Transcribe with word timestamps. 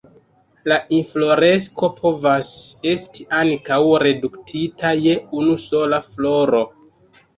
La 0.71 0.77
infloresko 0.99 1.89
povas 1.97 2.49
esti 2.93 3.27
ankaŭ 3.43 3.79
reduktita 4.07 4.95
je 5.05 5.15
unu 5.43 5.59
sola 5.69 6.01
floro. 6.11 6.65